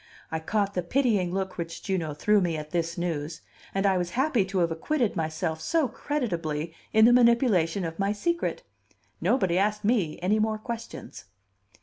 I 0.31 0.39
caught 0.39 0.73
the 0.73 0.81
pitying 0.81 1.31
look 1.31 1.59
which 1.59 1.83
Juno 1.83 2.15
threw 2.15 2.37
at 2.37 2.43
me 2.43 2.57
at 2.57 2.71
this 2.71 2.97
news, 2.97 3.41
and 3.71 3.85
I 3.85 3.99
was 3.99 4.09
happy 4.17 4.43
to 4.45 4.57
have 4.57 4.71
acquitted 4.71 5.15
myself 5.15 5.61
so 5.61 5.87
creditably 5.87 6.73
in 6.91 7.05
the 7.05 7.13
manipulation 7.13 7.85
of 7.85 7.99
my 7.99 8.11
secret: 8.11 8.63
nobody 9.21 9.59
asked 9.59 9.83
me 9.85 10.17
any 10.19 10.39
more 10.39 10.57
questions! 10.57 11.25